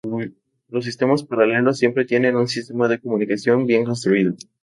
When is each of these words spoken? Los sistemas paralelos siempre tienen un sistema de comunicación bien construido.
Los 0.69 0.85
sistemas 0.85 1.21
paralelos 1.23 1.77
siempre 1.77 2.05
tienen 2.05 2.35
un 2.35 2.47
sistema 2.47 2.87
de 2.87 2.99
comunicación 2.99 3.67
bien 3.67 3.85
construido. 3.85 4.33